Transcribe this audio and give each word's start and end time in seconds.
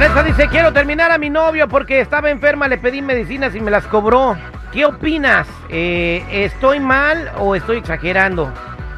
Vanessa 0.00 0.22
dice, 0.22 0.46
quiero 0.46 0.72
terminar 0.72 1.10
a 1.10 1.18
mi 1.18 1.28
novio 1.28 1.66
porque 1.66 1.98
estaba 1.98 2.30
enferma, 2.30 2.68
le 2.68 2.78
pedí 2.78 3.02
medicinas 3.02 3.52
y 3.56 3.60
me 3.60 3.68
las 3.68 3.84
cobró. 3.88 4.36
¿Qué 4.70 4.84
opinas? 4.84 5.48
Eh, 5.68 6.24
¿Estoy 6.30 6.78
mal 6.78 7.32
o 7.38 7.56
estoy 7.56 7.78
exagerando? 7.78 8.48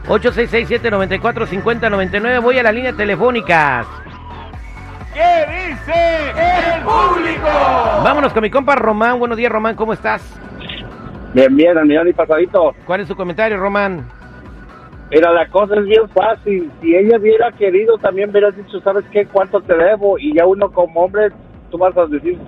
866-794-5099, 0.08 2.42
voy 2.42 2.58
a 2.58 2.62
la 2.62 2.70
línea 2.70 2.92
telefónica. 2.92 3.86
¿Qué 5.14 5.70
dice 5.70 6.32
el 6.74 6.82
público? 6.82 7.48
Vámonos 8.04 8.34
con 8.34 8.42
mi 8.42 8.50
compa 8.50 8.76
Román. 8.76 9.18
Buenos 9.18 9.38
días, 9.38 9.50
Román, 9.50 9.76
¿cómo 9.76 9.94
estás? 9.94 10.38
Bien, 11.32 11.56
bien, 11.56 11.78
al 11.78 11.86
millón 11.86 12.08
y 12.08 12.12
pasadito. 12.12 12.74
¿Cuál 12.84 13.00
es 13.00 13.08
su 13.08 13.16
comentario, 13.16 13.56
Román? 13.56 14.04
Mira, 15.10 15.32
la 15.32 15.48
cosa 15.48 15.74
es 15.74 15.84
bien 15.86 16.08
fácil. 16.10 16.70
Si 16.80 16.94
ella 16.94 17.18
hubiera 17.18 17.50
querido, 17.52 17.98
también 17.98 18.30
hubieras 18.30 18.56
dicho, 18.56 18.80
¿sabes 18.80 19.04
qué? 19.10 19.26
¿Cuánto 19.26 19.60
te 19.60 19.76
debo? 19.76 20.18
Y 20.18 20.34
ya 20.34 20.46
uno 20.46 20.70
como 20.70 21.00
hombre, 21.00 21.30
tú 21.70 21.78
vas 21.78 21.96
a 21.96 22.06
decir, 22.06 22.38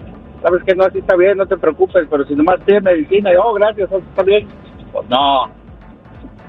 ¿sabes 0.43 0.63
qué? 0.65 0.75
No, 0.77 0.85
así 0.85 0.99
está 0.99 1.17
bien, 1.17 1.39
no 1.39 1.47
te 1.47 1.57
preocupes. 1.57 2.07
Pero 2.09 2.25
si 2.25 2.37
nomás 2.37 2.65
tienes 2.65 2.85
medicina 2.85 3.33
y, 3.33 3.37
oh, 3.37 3.53
gracias, 3.55 3.89
eso 3.89 3.99
está 3.99 4.23
bien. 4.23 4.47
Pues 4.93 5.09
no. 5.09 5.51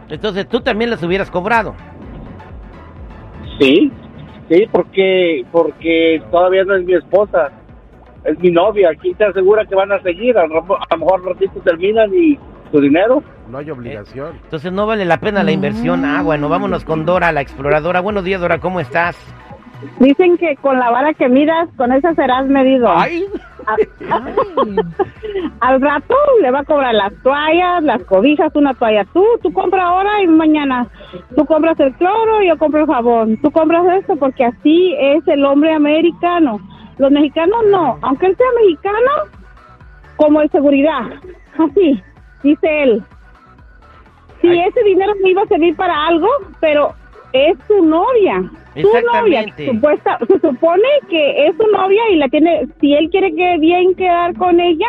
Entonces 0.08 0.48
tú 0.48 0.62
también 0.62 0.92
las 0.92 1.02
hubieras 1.02 1.32
cobrado. 1.32 1.74
Sí, 3.60 3.92
sí, 4.50 4.68
porque, 4.72 5.44
porque 5.52 6.22
todavía 6.30 6.64
no 6.64 6.76
es 6.76 6.86
mi 6.86 6.94
esposa. 6.94 7.52
Es 8.24 8.38
mi 8.40 8.52
novia. 8.52 8.92
¿Quién 9.02 9.16
te 9.16 9.26
asegura 9.26 9.66
que 9.66 9.74
van 9.74 9.92
a 9.92 10.02
seguir? 10.02 10.38
A 10.38 10.46
lo 10.46 10.60
a 10.60 10.88
lo 10.92 10.98
mejor 10.98 11.26
ratito 11.26 11.60
terminan 11.62 12.12
y 12.14 12.38
tu 12.72 12.80
dinero. 12.80 13.24
No 13.50 13.58
hay 13.58 13.70
obligación. 13.72 14.40
Entonces 14.44 14.72
no 14.72 14.86
vale 14.86 15.06
la 15.06 15.18
pena 15.18 15.44
la 15.44 15.52
inversión. 15.52 16.06
Ah, 16.06 16.22
bueno, 16.22 16.50
vámonos 16.50 16.84
con 16.86 17.06
Dora, 17.06 17.32
la 17.32 17.42
exploradora. 17.42 18.00
Buenos 18.02 18.24
días, 18.24 18.42
Dora, 18.42 18.60
¿cómo 18.60 18.80
estás? 18.80 19.18
Dicen 20.00 20.38
que 20.38 20.56
con 20.58 20.80
la 20.80 20.90
vara 20.90 21.14
que 21.14 21.28
miras, 21.28 21.68
con 21.76 21.92
esa 21.92 22.14
serás 22.16 22.48
medido. 22.48 22.88
Ay, 22.90 23.26
Al 25.62 25.82
rato 25.82 26.16
le 26.42 26.52
va 26.52 26.60
a 26.60 26.64
cobrar 26.64 26.94
las 26.94 27.14
toallas, 27.24 27.84
las 27.84 28.04
cobijas, 28.04 28.54
una 28.56 28.74
toalla 28.74 29.06
tú, 29.14 29.26
tú 29.42 29.52
compras 29.54 29.84
ahora 29.84 30.22
y 30.22 30.28
mañana. 30.28 30.88
Tú 31.36 31.46
compras 31.46 31.80
el 31.80 31.94
cloro 31.94 32.42
y 32.42 32.48
yo 32.50 32.58
compro 32.58 32.82
el 32.82 32.88
jabón. 32.88 33.38
Tú 33.38 33.52
compras 33.52 33.86
esto 34.00 34.16
porque 34.16 34.46
así 34.46 34.96
es 35.00 35.28
el 35.28 35.46
hombre 35.46 35.74
americano. 35.74 36.60
Los 36.98 37.12
mexicanos 37.12 37.58
no, 37.70 37.98
aunque 38.02 38.28
él 38.28 38.36
sea 38.38 38.48
mexicano, 38.62 39.12
como 40.16 40.42
el 40.42 40.50
seguridad. 40.52 41.02
Así, 41.58 42.02
dice 42.44 42.84
él. 42.84 43.04
Si 44.44 44.50
Ay. 44.50 44.60
ese 44.68 44.84
dinero 44.84 45.14
me 45.24 45.32
iba 45.32 45.42
a 45.42 45.48
servir 45.48 45.76
para 45.76 46.06
algo, 46.06 46.28
pero 46.60 46.94
es 47.32 47.58
su 47.68 47.84
novia. 47.84 48.44
Su 48.76 48.90
novia. 49.14 49.46
Supuesta, 49.66 50.18
se 50.28 50.40
supone 50.40 50.84
que 51.10 51.48
es 51.48 51.56
su 51.58 51.66
novia 51.72 52.02
y 52.12 52.16
la 52.18 52.28
tiene. 52.28 52.68
Si 52.82 52.94
él 52.94 53.08
quiere 53.12 53.34
que 53.34 53.58
bien 53.60 53.94
quedar 53.96 54.36
con 54.36 54.60
ella, 54.60 54.88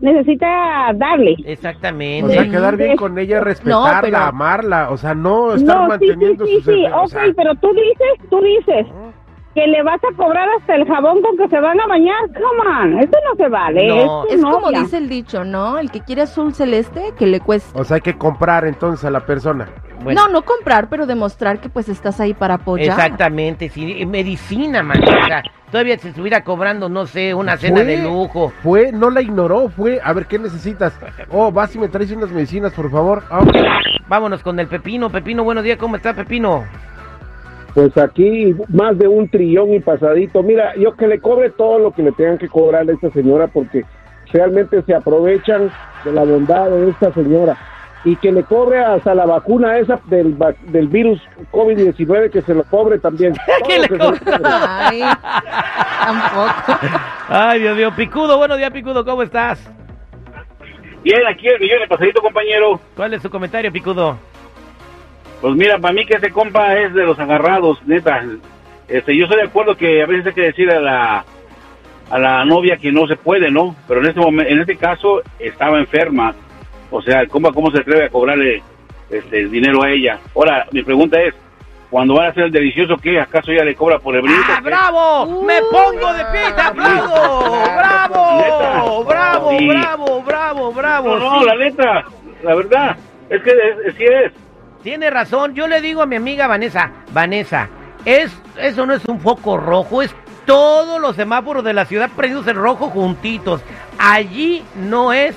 necesita 0.00 0.92
darle. 0.94 1.34
exactamente. 1.44 2.30
O 2.30 2.32
sea, 2.32 2.50
quedar 2.50 2.76
bien 2.76 2.96
con 2.96 3.18
ella, 3.18 3.40
respetarla, 3.40 4.00
pero- 4.00 4.16
amarla. 4.18 4.90
O 4.90 4.96
sea, 4.96 5.14
no 5.14 5.54
estar 5.54 5.76
No, 5.76 5.82
sí, 5.98 5.98
sí, 6.00 6.06
manteniendo 6.06 6.46
sí, 6.46 6.54
sus 6.54 6.64
sí, 6.64 6.84
o 6.86 7.02
ok, 7.02 7.08
sea, 7.08 7.22
pero 7.36 7.54
tú 7.56 7.72
dices, 7.72 8.30
tú 8.30 8.40
dices 8.40 8.86
que 9.56 9.66
le 9.66 9.82
vas 9.82 9.98
a 10.04 10.14
cobrar 10.14 10.46
hasta 10.60 10.74
el 10.74 10.86
jabón 10.86 11.22
con 11.22 11.34
que 11.38 11.48
se 11.48 11.58
van 11.58 11.80
a 11.80 11.86
bañar. 11.86 12.14
Come 12.34 12.94
on, 12.94 12.98
eso 12.98 13.16
no 13.26 13.36
se 13.36 13.48
vale. 13.48 13.88
No. 13.88 14.26
es 14.28 14.42
como 14.42 14.70
dice 14.70 14.98
el 14.98 15.08
dicho, 15.08 15.44
¿no? 15.44 15.78
El 15.78 15.90
que 15.90 16.00
quiere 16.02 16.22
azul 16.22 16.52
celeste, 16.54 17.14
que 17.18 17.26
le 17.26 17.40
cueste. 17.40 17.78
o 17.78 17.82
sea, 17.82 17.94
hay 17.96 18.00
que 18.02 18.18
comprar 18.18 18.66
entonces 18.66 19.06
a 19.06 19.10
la 19.10 19.20
persona. 19.24 19.66
Bueno, 20.04 20.26
No, 20.26 20.28
no 20.30 20.42
comprar, 20.42 20.88
pero 20.90 21.06
demostrar 21.06 21.58
que 21.58 21.70
pues 21.70 21.88
estás 21.88 22.20
ahí 22.20 22.34
para 22.34 22.54
apoyar. 22.54 22.90
Exactamente, 22.98 23.70
sí, 23.70 24.04
medicina, 24.04 24.82
man. 24.82 25.02
O 25.02 25.26
sea, 25.26 25.42
todavía 25.70 25.96
se 25.96 26.10
estuviera 26.10 26.44
cobrando, 26.44 26.90
no 26.90 27.06
sé, 27.06 27.32
una 27.32 27.56
cena 27.56 27.76
Fue- 27.76 27.84
de 27.86 28.02
lujo. 28.02 28.52
Fue, 28.62 28.92
no 28.92 29.08
la 29.08 29.22
ignoró, 29.22 29.70
fue, 29.70 30.00
a 30.04 30.12
ver, 30.12 30.26
¿qué 30.26 30.38
necesitas? 30.38 30.92
Oh, 31.30 31.50
vas 31.50 31.74
y 31.74 31.78
me 31.78 31.88
traes 31.88 32.12
unas 32.12 32.30
medicinas, 32.30 32.74
por 32.74 32.90
favor. 32.90 33.22
Ah. 33.30 33.40
Vámonos 34.06 34.42
con 34.42 34.60
el 34.60 34.66
Pepino. 34.66 35.08
Pepino, 35.08 35.44
buenos 35.44 35.64
días, 35.64 35.78
¿cómo 35.78 35.96
está 35.96 36.12
Pepino? 36.12 36.64
Pues 37.76 37.94
aquí 37.98 38.56
más 38.70 38.96
de 38.96 39.06
un 39.06 39.28
trillón 39.28 39.74
y 39.74 39.80
pasadito. 39.80 40.42
Mira, 40.42 40.74
yo 40.76 40.96
que 40.96 41.06
le 41.06 41.20
cobre 41.20 41.50
todo 41.50 41.78
lo 41.78 41.90
que 41.90 42.02
le 42.02 42.12
tengan 42.12 42.38
que 42.38 42.48
cobrar 42.48 42.88
a 42.88 42.92
esta 42.94 43.10
señora 43.10 43.48
porque 43.48 43.84
realmente 44.32 44.80
se 44.80 44.94
aprovechan 44.94 45.70
de 46.02 46.12
la 46.12 46.24
bondad 46.24 46.70
de 46.70 46.88
esta 46.88 47.12
señora. 47.12 47.54
Y 48.02 48.16
que 48.16 48.32
le 48.32 48.44
cobre 48.44 48.82
hasta 48.82 49.14
la 49.14 49.26
vacuna 49.26 49.76
esa 49.76 50.00
del, 50.06 50.38
del 50.68 50.88
virus 50.88 51.20
COVID-19, 51.52 52.30
que 52.30 52.40
se 52.40 52.54
lo 52.54 52.64
cobre 52.64 52.98
también. 52.98 53.34
Que 53.68 53.78
le 53.78 53.88
cobre. 53.90 54.20
Ay, 54.42 55.02
tampoco. 56.00 56.78
Ay, 57.28 57.60
Dios 57.60 57.76
mío. 57.76 57.92
Picudo, 57.94 58.38
buenos 58.38 58.56
días, 58.56 58.70
Picudo, 58.70 59.04
¿cómo 59.04 59.22
estás? 59.22 59.70
Bien, 61.04 61.20
aquí 61.28 61.46
el 61.46 61.60
millón 61.60 61.82
y 61.84 61.88
pasadito, 61.88 62.22
compañero. 62.22 62.80
¿Cuál 62.96 63.12
es 63.12 63.20
su 63.20 63.28
comentario, 63.28 63.70
Picudo? 63.70 64.16
Pues 65.40 65.54
mira, 65.54 65.78
para 65.78 65.92
mí 65.94 66.04
que 66.06 66.16
ese 66.16 66.30
compa 66.30 66.74
es 66.76 66.94
de 66.94 67.04
los 67.04 67.18
agarrados, 67.18 67.78
neta. 67.86 68.22
Este, 68.88 69.16
yo 69.16 69.24
estoy 69.24 69.38
de 69.42 69.48
acuerdo 69.48 69.76
que 69.76 70.02
a 70.02 70.06
veces 70.06 70.26
hay 70.26 70.32
que 70.32 70.42
decir 70.42 70.70
a 70.70 70.80
la 70.80 71.24
a 72.08 72.18
la 72.20 72.44
novia 72.44 72.76
que 72.76 72.92
no 72.92 73.06
se 73.08 73.16
puede, 73.16 73.50
¿no? 73.50 73.74
Pero 73.88 74.00
en 74.00 74.06
este 74.06 74.20
momento, 74.20 74.50
en 74.52 74.60
este 74.60 74.76
caso 74.76 75.22
estaba 75.40 75.78
enferma. 75.78 76.34
O 76.90 77.02
sea, 77.02 77.20
el 77.20 77.28
compa 77.28 77.50
cómo 77.52 77.70
se 77.72 77.80
atreve 77.80 78.04
a 78.04 78.08
cobrarle 78.10 78.62
este 79.10 79.48
dinero 79.48 79.82
a 79.82 79.90
ella. 79.90 80.18
Ahora, 80.36 80.66
mi 80.70 80.82
pregunta 80.84 81.20
es, 81.20 81.34
cuando 81.90 82.14
van 82.14 82.26
a 82.26 82.30
hacer 82.30 82.44
el 82.44 82.52
delicioso, 82.52 82.94
¿qué? 83.02 83.18
¿Acaso 83.20 83.50
ella 83.50 83.64
le 83.64 83.74
cobra 83.74 83.98
por 83.98 84.14
el 84.14 84.22
brinco? 84.22 84.40
¡Ah, 84.48 84.56
¿Qué? 84.58 84.64
bravo! 84.64 85.42
¡Me 85.42 85.60
pongo 85.62 86.12
de 86.12 86.24
pie, 86.26 86.52
te 86.54 86.60
aplaudo! 86.62 87.50
¡Bravo! 87.76 88.36
Neta. 88.38 89.04
¡Bravo, 89.08 89.50
Sí. 89.58 89.68
bravo, 89.68 90.22
bravo, 90.22 90.72
bravo! 90.72 91.08
No, 91.18 91.30
no, 91.34 91.40
sí. 91.40 91.46
la 91.46 91.54
letra, 91.56 92.04
la 92.44 92.54
verdad, 92.54 92.96
es 93.30 93.42
que 93.42 93.50
es, 93.50 93.86
es- 93.86 93.94
sí 93.96 94.04
es. 94.04 94.32
Tiene 94.82 95.10
razón, 95.10 95.54
yo 95.54 95.66
le 95.66 95.80
digo 95.80 96.02
a 96.02 96.06
mi 96.06 96.16
amiga 96.16 96.46
Vanessa, 96.46 96.90
Vanessa, 97.12 97.68
es, 98.04 98.32
eso 98.56 98.86
no 98.86 98.94
es 98.94 99.04
un 99.06 99.20
foco 99.20 99.56
rojo, 99.56 100.02
es 100.02 100.14
todos 100.46 101.00
los 101.00 101.16
semáforos 101.16 101.64
de 101.64 101.72
la 101.72 101.84
ciudad 101.84 102.10
prendidos 102.14 102.46
en 102.46 102.56
rojo 102.56 102.88
juntitos. 102.88 103.60
Allí 103.98 104.62
no 104.76 105.12
es, 105.12 105.36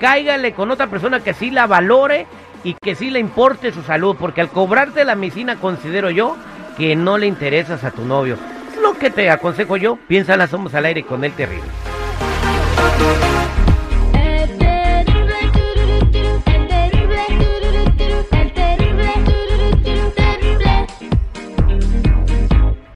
cáigale 0.00 0.54
con 0.54 0.70
otra 0.70 0.86
persona 0.86 1.20
que 1.20 1.34
sí 1.34 1.50
la 1.50 1.66
valore 1.66 2.26
y 2.62 2.74
que 2.74 2.94
sí 2.94 3.10
le 3.10 3.18
importe 3.18 3.72
su 3.72 3.82
salud, 3.82 4.16
porque 4.18 4.40
al 4.40 4.48
cobrarte 4.48 5.04
la 5.04 5.16
medicina 5.16 5.56
considero 5.56 6.10
yo 6.10 6.36
que 6.76 6.96
no 6.96 7.18
le 7.18 7.26
interesas 7.26 7.84
a 7.84 7.90
tu 7.90 8.04
novio. 8.04 8.36
Es 8.72 8.80
lo 8.80 8.94
que 8.94 9.10
te 9.10 9.30
aconsejo 9.30 9.76
yo, 9.76 9.96
piénsala, 10.08 10.46
somos 10.46 10.74
al 10.74 10.86
aire 10.86 11.04
con 11.04 11.24
el 11.24 11.32
terrible. 11.32 11.68